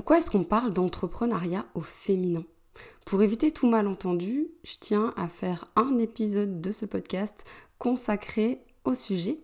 [0.00, 2.42] Pourquoi est-ce qu'on parle d'entrepreneuriat au féminin?
[3.04, 7.44] Pour éviter tout malentendu, je tiens à faire un épisode de ce podcast
[7.76, 9.42] consacré au sujet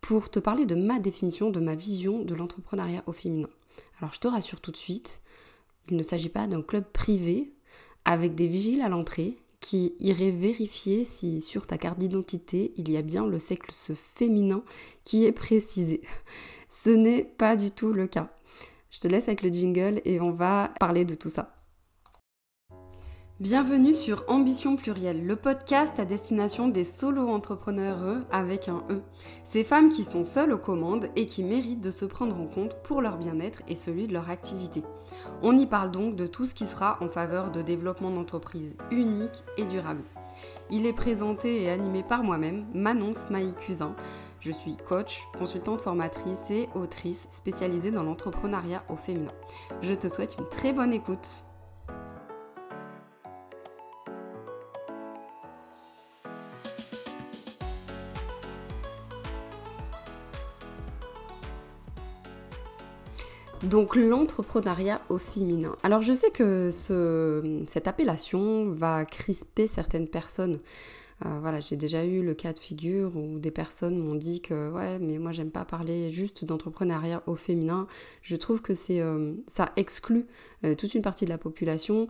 [0.00, 3.50] pour te parler de ma définition, de ma vision de l'entrepreneuriat au féminin.
[3.98, 5.20] Alors je te rassure tout de suite,
[5.90, 7.52] il ne s'agit pas d'un club privé
[8.06, 12.96] avec des vigiles à l'entrée qui iraient vérifier si sur ta carte d'identité il y
[12.96, 14.62] a bien le sexe féminin
[15.04, 16.00] qui est précisé.
[16.70, 18.30] Ce n'est pas du tout le cas.
[18.90, 21.54] Je te laisse avec le jingle et on va parler de tout ça.
[23.38, 29.00] Bienvenue sur Ambition Plurielle, le podcast à destination des solo-entrepreneurs avec un E.
[29.44, 32.82] Ces femmes qui sont seules aux commandes et qui méritent de se prendre en compte
[32.82, 34.82] pour leur bien-être et celui de leur activité.
[35.42, 39.44] On y parle donc de tout ce qui sera en faveur de développement d'entreprises uniques
[39.56, 40.04] et durables.
[40.70, 43.94] Il est présenté et animé par moi-même, Manon Smaï Cusin,
[44.40, 49.32] je suis coach, consultante formatrice et autrice spécialisée dans l'entrepreneuriat au féminin.
[49.82, 51.42] Je te souhaite une très bonne écoute.
[63.62, 65.76] Donc l'entrepreneuriat au féminin.
[65.82, 66.70] Alors je sais que
[67.66, 70.60] cette appellation va crisper certaines personnes.
[71.26, 74.70] Euh, voilà, j'ai déjà eu le cas de figure où des personnes m'ont dit que
[74.70, 77.86] ouais, mais moi j'aime pas parler juste d'entrepreneuriat au féminin.
[78.22, 80.26] Je trouve que c'est euh, ça exclut
[80.64, 82.08] euh, toute une partie de la population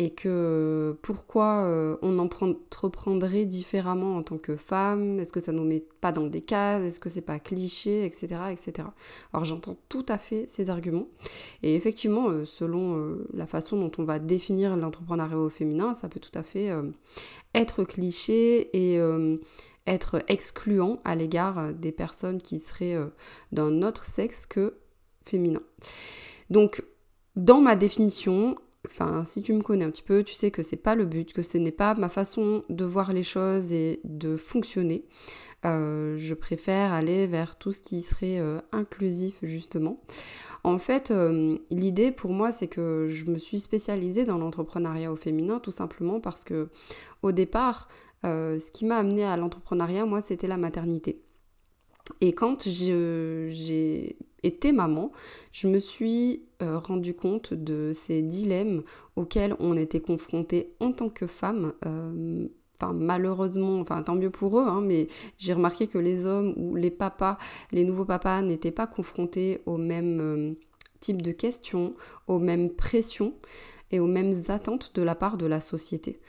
[0.00, 5.62] et que pourquoi euh, on entreprendrait différemment en tant que femme, est-ce que ça nous
[5.62, 8.28] met pas dans des cases, est-ce que c'est pas cliché, etc.
[8.50, 8.88] etc.
[9.34, 11.08] Alors j'entends tout à fait ces arguments
[11.62, 16.08] et effectivement euh, selon euh, la façon dont on va définir l'entrepreneuriat au féminin, ça
[16.08, 16.70] peut tout à fait
[17.52, 18.98] être cliché et
[19.86, 22.96] être excluant à l'égard des personnes qui seraient
[23.52, 24.78] d'un autre sexe que
[25.26, 25.60] féminin.
[26.48, 26.82] Donc
[27.36, 28.56] dans ma définition,
[28.86, 31.32] Enfin, si tu me connais un petit peu, tu sais que c'est pas le but,
[31.32, 35.04] que ce n'est pas ma façon de voir les choses et de fonctionner.
[35.66, 40.00] Euh, je préfère aller vers tout ce qui serait euh, inclusif justement.
[40.64, 45.16] En fait, euh, l'idée pour moi, c'est que je me suis spécialisée dans l'entrepreneuriat au
[45.16, 46.70] féminin tout simplement parce que
[47.22, 47.88] au départ,
[48.22, 51.22] ce qui m'a amené à l'entrepreneuriat, moi, c'était la maternité.
[52.20, 55.12] Et quand j'ai été maman,
[55.52, 58.82] je me suis euh, rendu compte de ces dilemmes
[59.16, 61.72] auxquels on était confronté en tant que femme.
[61.86, 62.48] Euh,
[62.94, 65.08] malheureusement, enfin tant mieux pour eux, hein, mais
[65.38, 67.38] j'ai remarqué que les hommes ou les papas,
[67.72, 70.52] les nouveaux papas n'étaient pas confrontés aux mêmes euh,
[71.00, 71.94] types de questions,
[72.26, 73.34] aux mêmes pressions
[73.90, 76.20] et aux mêmes attentes de la part de la société.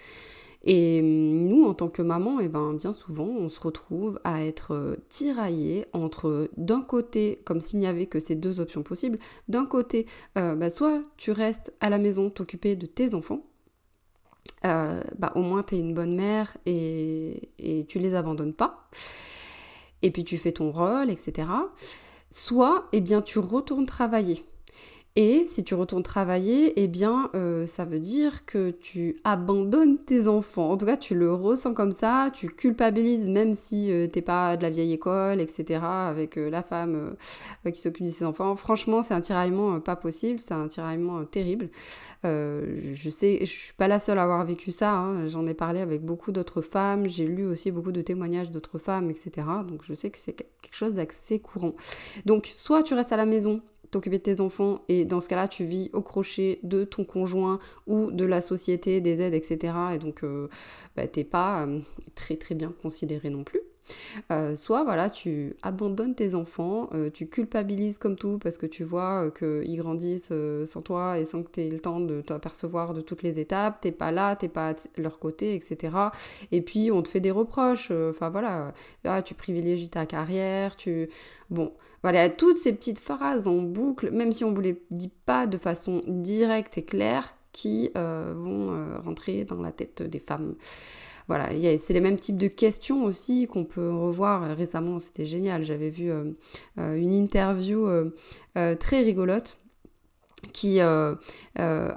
[0.64, 4.74] Et nous, en tant que maman, eh ben, bien souvent, on se retrouve à être
[4.74, 9.18] euh, tiraillé entre, d'un côté, comme s'il n'y avait que ces deux options possibles,
[9.48, 10.06] d'un côté,
[10.38, 13.44] euh, bah, soit tu restes à la maison t'occuper de tes enfants,
[14.66, 18.88] euh, bah, au moins tu es une bonne mère et, et tu les abandonnes pas,
[20.04, 21.48] et puis tu fais ton rôle, etc.
[22.30, 24.46] Soit, eh bien, tu retournes travailler.
[25.18, 30.30] Et si tu retournes travailler, eh bien, euh, ça veut dire que tu abandonnes tes
[30.30, 30.72] enfants.
[30.72, 34.56] En tout cas, tu le ressens comme ça, tu culpabilises même si euh, t'es pas
[34.56, 37.16] de la vieille école, etc., avec euh, la femme
[37.66, 38.56] qui s'occupe de ses enfants.
[38.56, 41.70] Franchement, c'est un tiraillement pas possible, c'est un tiraillement terrible.
[42.24, 44.94] je sais, je suis pas la seule à avoir vécu ça.
[44.94, 45.28] Hein.
[45.28, 47.10] J'en ai parlé avec beaucoup d'autres femmes.
[47.10, 49.46] J'ai lu aussi beaucoup de témoignages d'autres femmes, etc.
[49.68, 51.74] Donc, je sais que c'est quelque chose d'assez courant.
[52.26, 53.62] Donc, soit tu restes à la maison
[53.92, 57.60] t'occuper de tes enfants et dans ce cas-là, tu vis au crochet de ton conjoint
[57.88, 59.74] ou de la société, des aides, etc.
[59.94, 60.48] Et donc, euh,
[60.96, 61.80] bah, t'es pas euh,
[62.16, 63.62] très très bien considéré non plus.
[64.32, 68.84] Euh, soit voilà, tu abandonnes tes enfants, euh, tu culpabilises comme tout parce que tu
[68.84, 69.32] vois euh,
[69.64, 70.34] qu'ils grandissent
[70.66, 73.82] sans toi et sans que tu aies le temps de t'apercevoir de toutes les étapes,
[73.82, 75.96] t'es pas là, t'es pas à leur côté, etc.
[76.52, 81.10] Et puis on te fait des reproches, enfin voilà, là tu privilégies ta carrière, tu...
[81.50, 85.48] Bon, voilà, toutes ces petites phrases en boucle, même si on ne les dit pas
[85.48, 90.56] de façon directe et claire, qui vont rentrer dans la tête des femmes
[91.28, 94.56] voilà, c'est les mêmes types de questions aussi qu'on peut revoir.
[94.56, 95.64] Récemment, c'était génial.
[95.64, 96.32] J'avais vu euh,
[96.80, 99.60] euh, une interview euh, très rigolote
[100.54, 100.80] qui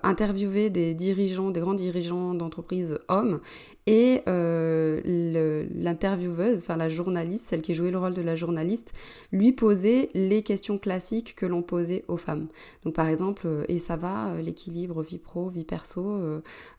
[0.02, 3.40] interviewait des dirigeants, des grands dirigeants d'entreprises hommes,
[3.86, 8.92] Et euh, l'intervieweuse, enfin la journaliste, celle qui jouait le rôle de la journaliste,
[9.30, 12.48] lui posait les questions classiques que l'on posait aux femmes.
[12.84, 16.04] Donc par exemple, euh, et ça va, euh, l'équilibre vie pro, vie perso,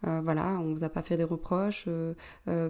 [0.02, 1.88] voilà, on vous a pas fait des reproches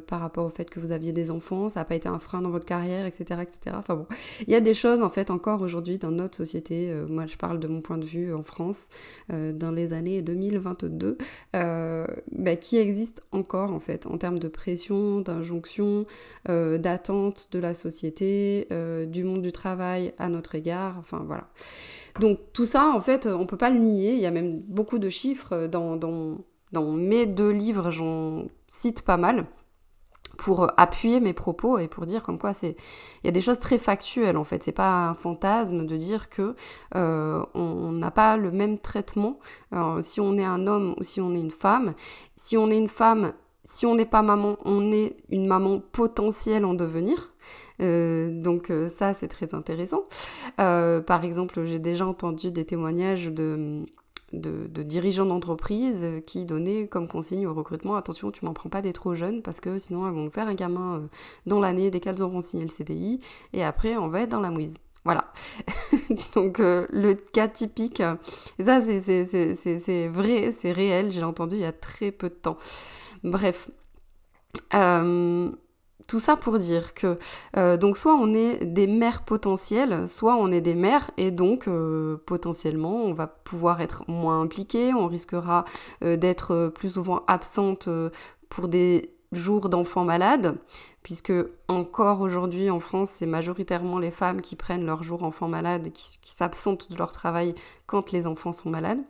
[0.07, 2.41] par rapport au fait que vous aviez des enfants, ça n'a pas été un frein
[2.41, 3.75] dans votre carrière, etc., etc.
[3.77, 4.07] Enfin bon,
[4.41, 6.93] il y a des choses en fait encore aujourd'hui dans notre société.
[7.07, 8.87] moi, je parle de mon point de vue en France,
[9.29, 11.17] dans les années 2022,
[11.53, 16.03] bah, qui existent encore en fait en termes de pression, d'injonction,
[16.49, 21.47] euh, d'attente de la société, euh, du monde du travail à notre égard, enfin voilà.
[22.19, 24.97] Donc tout ça, en fait, on peut pas le nier, il y a même beaucoup
[24.97, 26.39] de chiffres dans, dans,
[26.73, 29.45] mes deux livres, j'en cite pas mal
[30.39, 32.75] pour appuyer mes propos et pour dire comme quoi c'est
[33.23, 34.63] il y a des choses très factuelles en fait.
[34.63, 36.55] C'est pas un fantasme de dire que
[36.95, 39.39] euh, on n'a pas le même traitement
[40.01, 41.93] si on est un homme ou si on est une femme.
[42.35, 43.31] Si on est une femme
[43.65, 47.33] si on n'est pas maman, on est une maman potentielle en devenir.
[47.81, 50.03] Euh, donc euh, ça, c'est très intéressant.
[50.59, 53.85] Euh, par exemple, j'ai déjà entendu des témoignages de,
[54.33, 58.93] de, dirigeants d'entreprise qui donnaient comme consigne au recrutement, attention, tu m'en prends pas des
[58.93, 61.09] trop jeunes parce que sinon elles vont faire un gamin
[61.45, 63.19] dans l'année dès qu'elles auront signé le CDI
[63.53, 64.75] et après on va être dans la mouise.
[65.05, 65.31] Voilà.
[66.35, 68.01] Donc le cas typique,
[68.59, 72.57] ça c'est vrai, c'est réel, j'ai entendu il y a très peu de temps.
[73.25, 73.71] Bref.
[74.75, 75.49] Euh,
[76.07, 77.17] tout ça pour dire que
[77.57, 81.67] euh, donc soit on est des mères potentielles, soit on est des mères et donc
[81.67, 85.65] euh, potentiellement on va pouvoir être moins impliqué, on risquera
[86.01, 87.89] d'être plus souvent absente
[88.47, 90.55] pour des jours d'enfants malades,
[91.01, 91.33] puisque
[91.67, 95.91] encore aujourd'hui en France c'est majoritairement les femmes qui prennent leurs jours enfants malades et
[95.91, 97.55] qui s'absentent de leur travail
[97.87, 99.03] quand les enfants sont malades.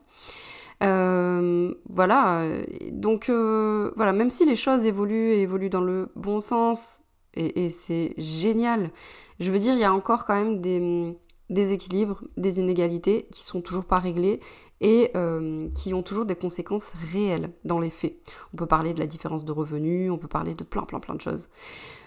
[0.84, 2.44] Euh, voilà,
[2.92, 7.00] donc euh, voilà, même si les choses évoluent et évoluent dans le bon sens,
[7.38, 8.92] et, c'est génial,
[9.40, 11.16] je veux dire, il y a encore quand même des
[11.50, 14.40] déséquilibres, des inégalités qui sont toujours pas réglées
[14.82, 18.18] et euh, qui ont toujours des conséquences réelles dans les faits.
[18.54, 21.16] On peut parler de la différence de revenus, on peut parler de plein plein plein
[21.16, 21.50] de choses.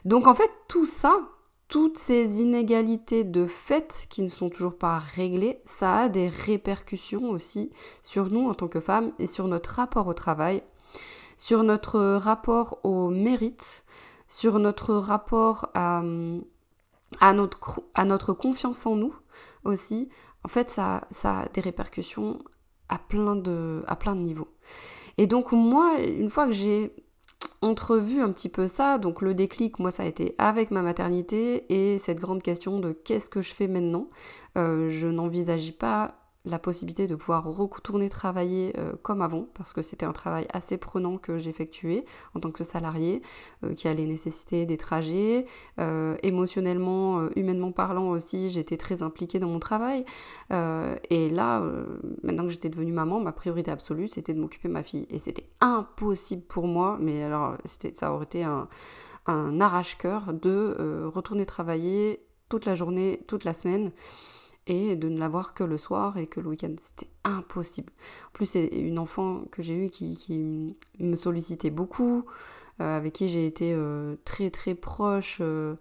[0.04, 1.28] Donc en fait, tout ça,
[1.68, 7.30] toutes ces inégalités de fait qui ne sont toujours pas réglées, ça a des répercussions
[7.30, 7.70] aussi
[8.02, 10.62] sur nous en tant que femmes et sur notre rapport au travail,
[11.36, 13.84] sur notre rapport au mérite,
[14.28, 16.02] sur notre rapport à,
[17.34, 19.14] notre, confiance en nous
[19.64, 20.08] aussi.
[20.44, 22.38] En fait, ça, a des répercussions
[23.08, 24.48] plein de, à plein de niveaux.
[25.18, 26.94] Et donc moi, une fois que j'ai
[27.60, 28.98] entrevu un petit peu ça.
[28.98, 32.92] Donc le déclic, moi, ça a été avec ma maternité et cette grande question de
[32.92, 34.08] qu'est-ce que je fais maintenant?
[34.56, 39.82] Euh, je n'envisageais pas la possibilité de pouvoir retourner travailler euh, comme avant, parce que
[39.82, 42.04] c'était un travail assez prenant que j'effectuais
[42.34, 43.22] en tant que salarié,
[43.64, 45.46] euh, qui allait nécessiter des trajets.
[45.78, 50.04] Euh, émotionnellement, humainement parlant aussi, j'étais très impliquée dans mon travail.
[50.50, 51.62] et là,
[52.22, 55.06] maintenant que j'étais devenue maman, ma priorité absolue, c'était de m'occuper de ma fille.
[55.10, 58.68] Et c'était impossible pour moi, mais alors ça aurait été un,
[59.26, 63.92] un arrache-coeur de retourner travailler toute la journée, toute la semaine
[64.68, 66.74] et de ne l'avoir que le soir et que le week-end.
[66.78, 67.92] C'était impossible.
[68.28, 72.24] En plus, c'est une enfant que j'ai eue qui, me sollicitait beaucoup,
[72.80, 75.74] euh, avec qui j'ai été euh, très très proche, euh,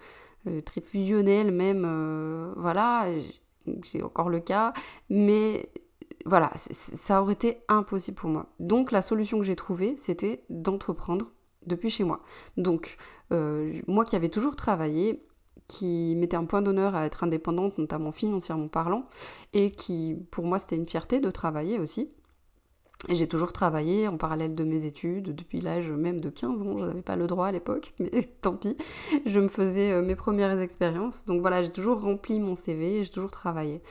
[0.65, 2.53] très fusionnelle même.
[2.55, 3.07] voilà,
[3.83, 4.73] c'est encore le cas.
[5.09, 5.69] Mais
[6.25, 8.47] voilà, ça aurait été impossible pour moi.
[8.59, 11.33] Donc la solution que j'ai trouvée, c'était d'entreprendre
[11.65, 12.21] depuis chez moi.
[12.55, 12.95] Donc,
[13.29, 15.26] moi qui avais toujours travaillé,
[15.67, 19.05] qui mettait un point d'honneur à être indépendante, notamment financièrement parlant,
[19.53, 22.09] et qui, pour moi, c'était une fierté de travailler aussi.
[23.09, 26.77] Et j'ai toujours travaillé en parallèle de mes études, depuis l'âge même de 15 ans,
[26.79, 28.09] je n'avais pas le droit à l'époque, mais
[28.41, 28.75] tant pis,
[29.25, 31.23] je me faisais euh, mes premières expériences.
[31.25, 33.81] Donc voilà, j'ai toujours rempli mon CV, j'ai toujours travaillé.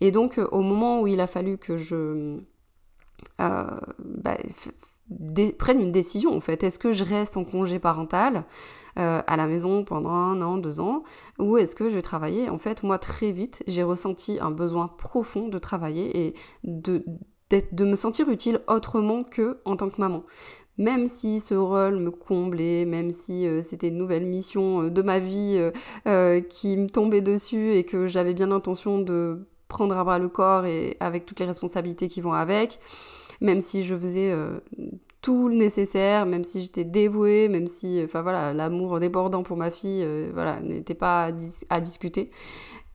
[0.00, 2.40] Et donc euh, au moment où il a fallu que je
[3.40, 3.80] euh,
[4.28, 8.44] bah, prenne une décision en fait, est-ce que je reste en congé parental
[8.98, 11.04] euh, à la maison pendant un an, deux ans,
[11.38, 12.50] ou est-ce que je vais travailler?
[12.50, 17.04] En fait, moi, très vite, j'ai ressenti un besoin profond de travailler et de,
[17.50, 20.24] de me sentir utile autrement que en tant que maman.
[20.78, 25.02] Même si ce rôle me comblait, même si euh, c'était une nouvelle mission euh, de
[25.02, 25.60] ma vie
[26.50, 30.66] qui me tombait dessus et que j'avais bien l'intention de prendre à bras le corps
[30.66, 32.80] et avec toutes les responsabilités qui vont avec,
[33.40, 34.34] même si je faisais
[35.20, 39.70] tout le nécessaire, même si j'étais dévouée, même si, enfin voilà, l'amour débordant pour ma
[39.70, 41.30] fille, euh, voilà, n'était pas
[41.68, 42.30] à, discuter.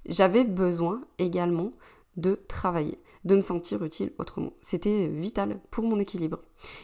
[0.08, 1.72] J'avais besoin également
[2.18, 4.54] de travailler, de me sentir utile autrement.
[4.62, 6.40] C'était vital pour mon équilibre.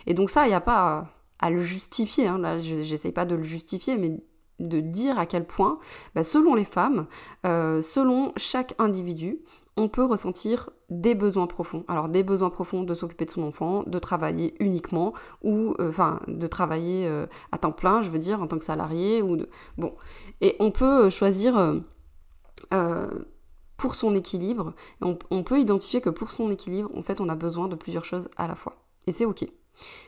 [0.08, 1.08] Et donc ça, il n'y a pas
[1.39, 2.38] à le justifier, hein.
[2.38, 4.18] là j'essaye pas de le justifier, mais
[4.60, 5.80] de dire à quel point,
[6.16, 7.08] bah, selon les femmes,
[7.46, 9.39] euh, selon chaque individu,
[9.79, 11.86] on peut ressentir des besoins profonds.
[11.88, 15.91] Alors des besoins profonds de s'occuper de son enfant, de travailler uniquement, ou euh,
[16.27, 19.50] de travailler euh, à temps plein, je veux dire, en tant que salarié, ou de...
[19.77, 19.95] Bon.
[20.41, 21.81] Et on peut choisir
[23.77, 27.69] pour son équilibre, on peut identifier que pour son équilibre, en fait, on a besoin
[27.69, 28.83] de plusieurs choses à la fois.
[29.07, 29.48] Et c'est ok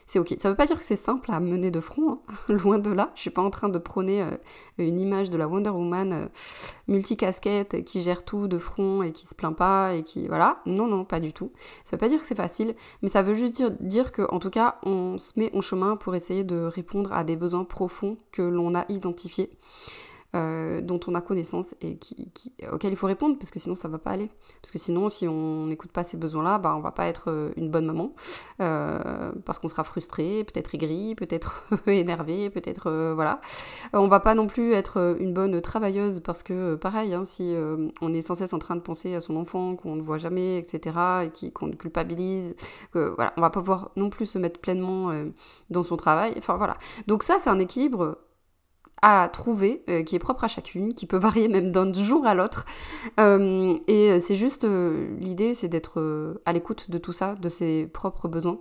[0.06, 0.36] c'est ok.
[0.38, 2.34] Ça veut pas dire que c'est simple à mener de front, hein.
[2.54, 3.12] loin de là.
[3.16, 4.32] Je suis pas en train de prôner euh,
[4.78, 6.26] une image de la Wonder Woman euh,
[6.88, 10.62] multicasquette qui gère tout de front et qui se plaint pas et qui voilà.
[10.66, 11.52] Non non, pas du tout.
[11.86, 14.50] Ça veut pas dire que c'est facile, mais ça veut juste dire, dire que tout
[14.50, 18.42] cas, on se met en chemin pour essayer de répondre à des besoins profonds que
[18.42, 19.52] l'on a identifiés.
[20.34, 22.32] Euh, dont on a connaissance et qui,
[22.72, 24.32] auquel il faut répondre, parce que sinon ça va pas aller.
[24.62, 27.52] Parce que sinon, si on n'écoute pas ces besoins-là, bah, on va pas être euh,
[27.58, 28.14] une bonne maman,
[28.62, 33.42] euh, parce qu'on sera frustré, peut-être aigri, peut-être énervé, peut-être voilà.
[33.92, 37.54] On va pas non plus être une bonne travailleuse, parce que pareil, hein, si
[38.00, 40.58] on est sans cesse en train de penser à son enfant, qu'on ne voit jamais,
[40.58, 40.96] etc.,
[41.26, 42.56] et qu'on culpabilise,
[42.94, 45.12] que voilà, on va pas pouvoir non plus se mettre pleinement
[45.70, 46.34] dans son travail.
[46.38, 46.78] Enfin voilà.
[47.08, 48.18] Donc ça, c'est un équilibre
[49.02, 52.36] à trouver, euh, qui est propre à chacune, qui peut varier même d'un jour à
[52.36, 52.66] l'autre.
[53.20, 57.88] Euh, et c'est juste, euh, l'idée, c'est d'être à l'écoute de tout ça, de ses
[57.88, 58.60] propres besoins,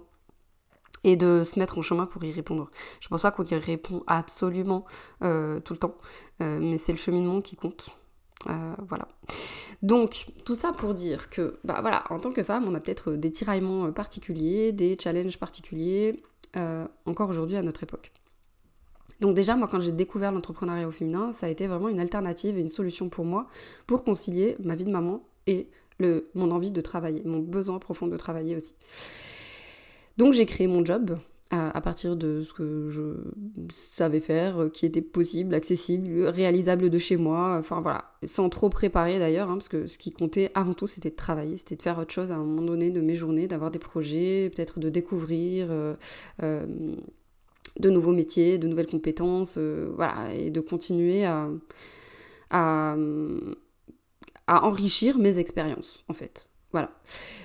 [1.04, 2.70] et de se mettre en chemin pour y répondre.
[3.00, 4.84] Je pense pas qu'on y répond absolument
[5.20, 5.96] tout le temps,
[6.40, 7.88] mais c'est le cheminement qui compte.
[8.46, 9.08] voilà.
[9.80, 13.12] Donc, tout ça pour dire que, bah voilà, en tant que femme, on a peut-être
[13.12, 16.22] des tiraillements particuliers, des challenges particuliers,
[17.06, 18.12] encore aujourd'hui à notre époque.
[19.20, 22.56] Donc déjà, moi, quand j'ai découvert l'entrepreneuriat au féminin, ça a été vraiment une alternative
[22.56, 23.46] et une solution pour moi
[23.86, 25.68] pour concilier ma vie de maman et
[26.34, 28.74] mon envie de travailler, mon besoin profond de travailler aussi.
[30.16, 31.18] Donc j'ai créé mon job
[31.50, 33.16] à, à, partir de ce que je
[33.70, 39.18] savais faire, qui était possible, accessible, réalisable de chez moi, enfin voilà, sans trop préparer
[39.18, 41.98] d'ailleurs, hein, parce que ce qui comptait avant tout c'était de travailler, c'était de faire
[41.98, 45.66] autre chose à un moment donné de mes journées, d'avoir des projets, peut-être de découvrir.
[45.70, 45.94] Euh,
[46.42, 46.66] euh,
[47.80, 51.48] de nouveaux métiers, de nouvelles compétences, euh, voilà, et de continuer à,
[54.48, 56.48] enrichir mes expériences, en fait.
[56.72, 56.90] Voilà.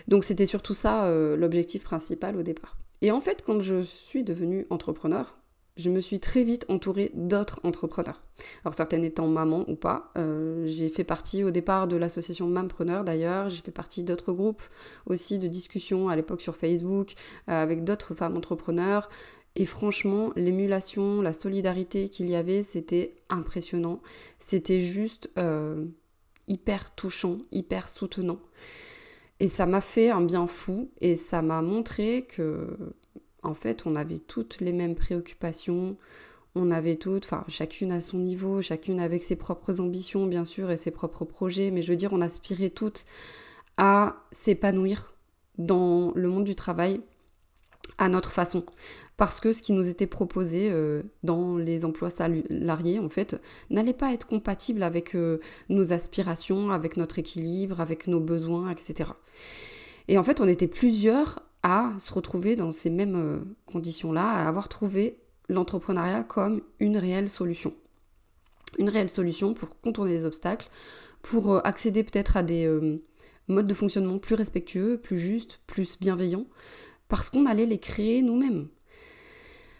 [0.07, 2.77] Donc c'était surtout ça euh, l'objectif principal au départ.
[3.01, 5.37] Et en fait, quand je suis devenue entrepreneur,
[5.77, 8.21] je me suis très vite entourée d'autres entrepreneurs.
[8.63, 10.11] Alors certaines étant maman ou pas.
[10.17, 13.49] Euh, j'ai fait partie au départ de l'association Mampreneur d'ailleurs.
[13.49, 14.63] J'ai fait partie d'autres groupes
[15.05, 17.13] aussi de discussions à l'époque sur Facebook
[17.47, 19.09] avec d'autres femmes entrepreneurs.
[19.55, 24.01] Et franchement, l'émulation, la solidarité qu'il y avait, c'était impressionnant.
[24.37, 25.85] C'était juste euh,
[26.47, 28.39] hyper touchant, hyper soutenant.
[29.39, 32.77] Et ça m'a fait un bien fou et ça m'a montré que,
[33.45, 35.97] en fait, on avait toutes les mêmes préoccupations.
[36.55, 40.71] On avait toutes, enfin, chacune à son niveau, chacune avec ses propres ambitions, bien sûr,
[40.71, 41.71] et ses propres projets.
[41.71, 43.05] Mais je veux dire, on aspirait toutes
[43.77, 45.15] à s'épanouir
[45.57, 47.01] dans le monde du travail
[47.97, 48.65] à notre façon
[49.17, 53.93] parce que ce qui nous était proposé euh, dans les emplois salariés, en fait, n'allait
[53.93, 59.11] pas être compatible avec euh, nos aspirations, avec notre équilibre, avec nos besoins, etc.
[60.07, 64.47] Et en fait, on était plusieurs à se retrouver dans ces mêmes euh, conditions-là, à
[64.47, 65.17] avoir trouvé
[65.49, 67.73] l'entrepreneuriat comme une réelle solution.
[68.77, 70.69] Une réelle solution pour contourner les obstacles,
[71.23, 72.69] pour accéder peut-être à des
[73.47, 76.45] modes de fonctionnement plus respectueux, plus justes, plus bienveillants,
[77.07, 78.67] parce qu'on allait les créer nous-mêmes.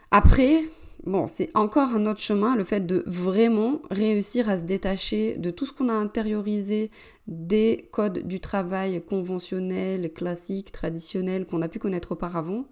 [0.10, 0.64] Après,
[1.06, 5.52] bon, c'est encore un autre chemin, le fait de vraiment réussir à se détacher de
[5.52, 6.92] tout ce qu'on a intériorisé
[7.28, 12.66] des codes du travail conventionnels, classiques, traditionnels qu'on a pu connaître auparavant,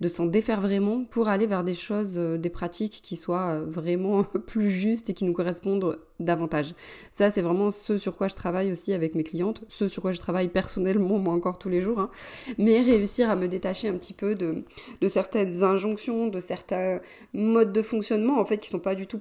[0.00, 3.64] de s'en défaire vraiment pour aller vers des choses, euh, des pratiques qui soient euh,
[3.66, 6.74] vraiment plus justes et qui nous correspondent davantage.
[7.12, 10.12] Ça, c'est vraiment ce sur quoi je travaille aussi avec mes clientes, ce sur quoi
[10.12, 12.10] je travaille personnellement, moi encore tous les jours, hein.
[12.58, 14.64] mais réussir à me détacher un petit peu de,
[15.08, 17.00] certaines injonctions, de certains
[17.32, 19.20] modes de fonctionnement, en fait, qui sont pas du tout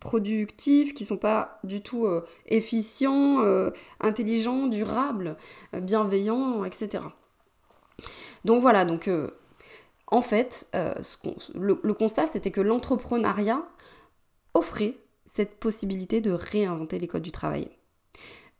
[0.00, 3.42] productifs, qui sont pas du tout euh, efficients,
[4.04, 5.36] intelligent, durable,
[5.74, 7.04] euh, bienveillant, etc.
[8.44, 9.30] Donc voilà, donc euh,
[10.08, 10.94] en fait, euh,
[11.54, 13.62] le, constat c'était que l'entrepreneuriat
[14.52, 14.94] offrait
[15.26, 17.70] cette possibilité de réinventer les codes du travail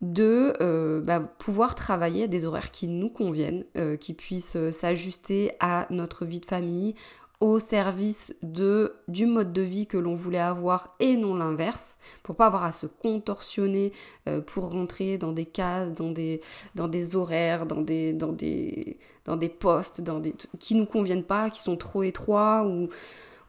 [0.01, 3.63] de bah, pouvoir travailler à des horaires qui nous conviennent,
[4.01, 6.95] qui puissent s'ajuster à notre vie de famille,
[7.39, 12.35] au service de, du mode de vie que l'on voulait avoir et non l'inverse, pour
[12.35, 13.91] pas avoir à se contorsionner
[14.27, 16.41] euh, pour rentrer dans des cases, dans des,
[17.15, 18.13] horaires, dans des,
[19.59, 22.89] postes dans des, qui nous conviennent pas, qui sont trop étroits ou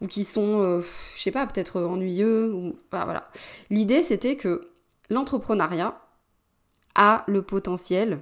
[0.07, 2.53] qui sont, je sais pas, peut-être ennuyeux.
[2.53, 2.75] Ou...
[2.91, 3.29] voilà.
[3.69, 4.69] L'idée, c'était que
[5.09, 5.99] l'entrepreneuriat
[6.95, 8.19] a le potentiel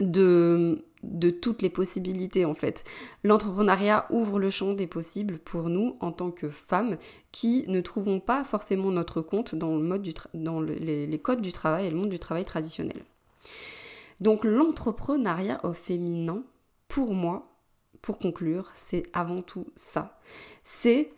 [0.00, 2.84] de, de toutes les possibilités en fait.
[3.22, 6.96] L'entrepreneuriat ouvre le champ des possibles pour nous en tant que femmes
[7.32, 11.52] qui ne trouvons pas forcément notre compte dans, le mode du dans les, codes du
[11.52, 13.04] travail et le monde du travail traditionnel.
[14.20, 16.44] Donc l'entrepreneuriat au féminin,
[16.88, 17.42] pour moi,
[18.00, 20.18] pour conclure, c'est avant tout ça.
[20.62, 21.12] C'est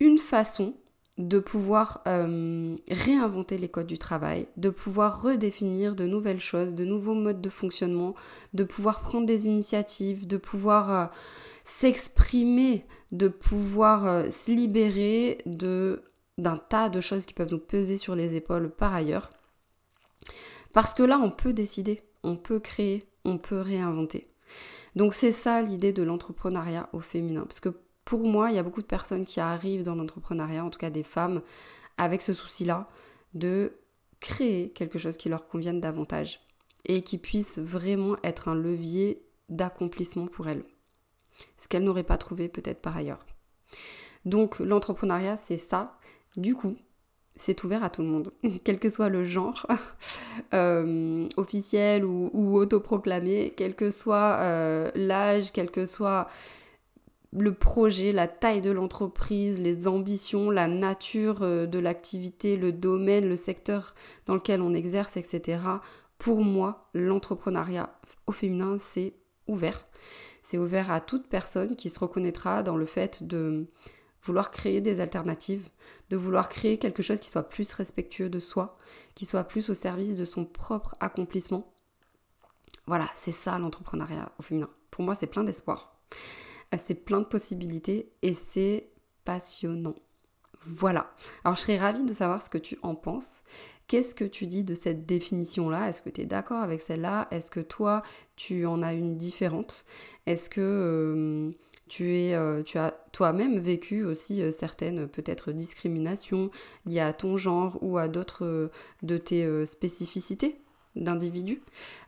[0.00, 0.74] une façon
[1.20, 6.84] de pouvoir euh, réinventer les codes du travail, de pouvoir redéfinir de nouvelles choses, de
[6.84, 8.14] nouveaux modes de fonctionnement,
[8.54, 11.06] de pouvoir prendre des initiatives, de pouvoir euh,
[11.64, 16.02] s'exprimer, de pouvoir euh, se libérer de
[16.38, 19.28] d'un tas de choses qui peuvent nous peser sur les épaules par ailleurs.
[20.72, 24.26] Parce que là, on peut décider, on peut créer, on peut réinventer.
[24.96, 27.42] Donc c'est ça l'idée de l'entrepreneuriat au féminin.
[27.42, 27.74] Parce que
[28.10, 30.90] pour moi, il y a beaucoup de personnes qui arrivent dans l'entrepreneuriat, en tout cas
[30.90, 31.42] des femmes,
[31.96, 32.88] avec ce souci-là
[33.34, 33.74] de
[34.18, 36.40] créer quelque chose qui leur convienne davantage
[36.86, 40.64] et qui puisse vraiment être un levier d'accomplissement pour elles.
[41.56, 43.24] Ce qu'elles n'auraient pas trouvé peut-être par ailleurs.
[44.24, 45.96] Donc l'entrepreneuriat, c'est ça.
[46.36, 46.76] Du coup,
[47.36, 48.32] c'est ouvert à tout le monde,
[48.64, 49.68] quel que soit le genre
[50.52, 56.26] euh, officiel ou, autoproclamé, quel que soit euh, l'âge, quel que soit
[57.32, 63.28] le projet, la taille de l'entreprise, les ambitions, la nature euh, de l'activité, le domaine,
[63.28, 63.94] le secteur
[64.26, 65.60] dans lequel on exerce, etc.
[66.18, 67.94] Pour moi, l'entrepreneuriat
[68.26, 69.14] au féminin, c'est
[69.46, 69.86] ouvert.
[70.42, 73.68] C'est ouvert à toute personne qui se reconnaîtra dans le fait de
[74.22, 75.68] vouloir créer des alternatives,
[76.10, 78.76] de vouloir créer quelque chose qui soit plus respectueux de soi,
[79.14, 81.72] qui soit plus au service de son propre accomplissement.
[82.86, 84.68] Voilà, c'est ça l'entrepreneuriat au féminin.
[84.90, 85.94] Pour moi, c'est plein d'espoir
[86.78, 88.90] c'est plein de possibilités et c'est
[89.24, 89.96] passionnant.
[90.66, 91.10] Voilà.
[91.44, 93.42] Alors je serais ravie de savoir ce que tu en penses.
[93.90, 95.88] Qu'est-ce que tu dis de cette définition-là?
[95.88, 97.26] Est-ce que tu es d'accord avec celle-là?
[97.32, 98.02] Est-ce que toi,
[98.36, 99.84] tu en as une différente?
[100.26, 101.50] Est-ce que euh,
[102.00, 106.52] euh, tu as toi-même vécu aussi euh, certaines peut-être discriminations
[106.86, 108.70] liées à ton genre ou à d'autres
[109.02, 110.59] de tes spécificités?
[110.96, 111.62] D'individus.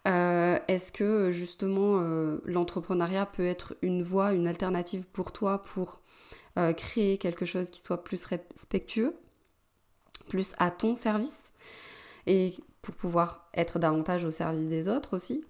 [0.08, 6.02] Euh, est-ce que justement euh, l'entrepreneuriat peut être une voie, une alternative pour toi pour
[6.58, 9.14] euh, créer quelque chose qui soit plus respectueux,
[10.28, 11.52] plus à ton service
[12.26, 15.44] et pour pouvoir être davantage au service des autres aussi?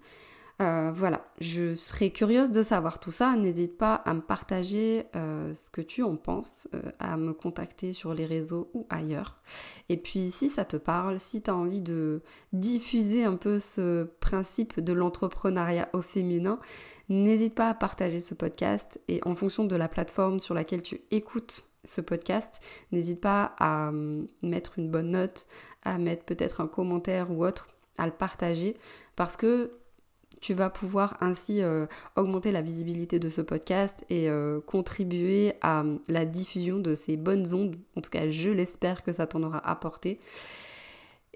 [0.63, 3.35] Euh, voilà, je serais curieuse de savoir tout ça.
[3.35, 7.91] N'hésite pas à me partager euh, ce que tu en penses, euh, à me contacter
[7.91, 9.41] sur les réseaux ou ailleurs.
[9.89, 12.21] Et puis si ça te parle, si tu as envie de
[12.53, 16.59] diffuser un peu ce principe de l'entrepreneuriat au féminin,
[17.09, 21.01] n'hésite pas à partager ce podcast et en fonction de la plateforme sur laquelle tu
[21.11, 22.61] écoutes ce podcast,
[22.93, 23.91] n'hésite pas à
[24.41, 25.47] mettre une bonne note,
[25.83, 28.77] à mettre peut-être un commentaire ou autre, à le partager
[29.15, 29.71] parce que
[30.43, 31.85] tu vas pouvoir ainsi euh,
[32.17, 37.53] augmenter la visibilité de ce podcast et euh, contribuer à la diffusion de ces bonnes
[37.53, 37.77] ondes.
[37.95, 40.19] En tout cas, je l'espère que ça t'en aura apporté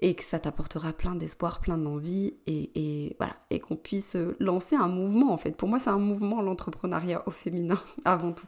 [0.00, 4.88] et que ça t'apportera plein d'espoir, plein d'envie et, voilà, et qu'on puisse lancer un
[4.88, 5.56] mouvement en fait.
[5.56, 8.46] Pour moi, c'est un mouvement l'entrepreneuriat au féminin avant tout.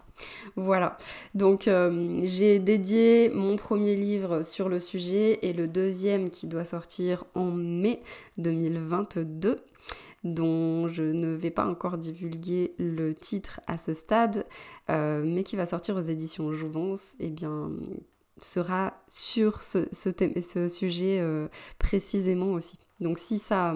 [0.56, 0.98] Voilà.
[1.34, 6.66] Donc euh, j'ai dédié mon premier livre sur le sujet et le deuxième qui doit
[6.66, 8.00] sortir en mai
[8.36, 9.56] 2022
[10.24, 14.46] dont je ne vais pas encore divulguer le titre à ce stade,
[14.90, 17.70] euh, mais qui va sortir aux éditions Jouvence, eh bien
[18.38, 19.86] sera sur ce,
[20.68, 22.78] sujet euh, précisément aussi.
[23.00, 23.74] Donc si ça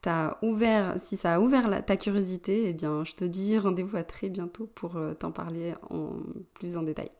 [0.00, 4.04] t'a ouvert, si ça a ouvert ta curiosité, eh bien je te dis rendez-vous à
[4.04, 6.10] très bientôt pour euh, t'en parler en
[6.54, 7.10] plus en détail.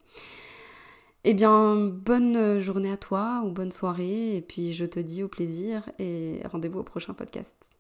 [1.25, 5.29] Eh bien, bonne journée à toi ou bonne soirée, et puis je te dis au
[5.29, 7.72] plaisir et rendez-vous au prochain podcast.